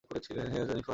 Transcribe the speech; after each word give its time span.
হ্যাঁ, 0.51 0.65
জেনিফার। 0.67 0.81